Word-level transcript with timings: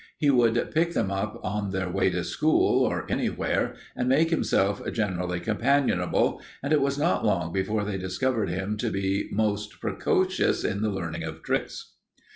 He 0.17 0.31
would 0.31 0.71
pick 0.73 0.93
them 0.93 1.11
up 1.11 1.39
on 1.43 1.69
their 1.69 1.87
way 1.87 2.09
to 2.09 2.23
school, 2.23 2.83
or 2.83 3.05
anywhere, 3.07 3.75
and 3.95 4.09
make 4.09 4.31
himself 4.31 4.81
generally 4.91 5.39
companionable, 5.39 6.41
and 6.63 6.73
it 6.73 6.81
was 6.81 6.97
not 6.97 7.23
long 7.23 7.53
before 7.53 7.83
they 7.85 7.99
discovered 7.99 8.49
him 8.49 8.77
to 8.77 8.89
be 8.89 9.27
most 9.31 9.79
precocious 9.79 10.63
in 10.63 10.81
the 10.81 10.89
learning 10.89 11.21
of 11.21 11.43
tricks. 11.43 11.93